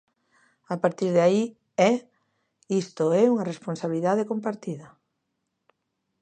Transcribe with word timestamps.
A 0.73 0.77
partir 0.83 1.09
de 1.15 1.21
aí, 1.27 1.43
é: 1.89 1.91
isto 2.83 3.05
é 3.21 3.23
unha 3.33 3.47
responsabilidade 3.51 4.27
compartida. 4.31 4.87